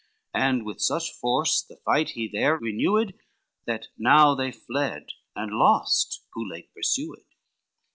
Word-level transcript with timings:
And 0.33 0.65
with 0.65 0.81
such 0.81 1.11
force 1.11 1.61
the 1.61 1.75
fight 1.85 2.09
he 2.15 2.27
there 2.27 2.57
renewed, 2.57 3.13
That 3.67 3.89
now 3.99 4.33
they 4.33 4.51
fled 4.51 5.09
and 5.35 5.51
lost 5.53 6.23
who 6.33 6.49
late 6.49 6.73
pursued. 6.73 7.21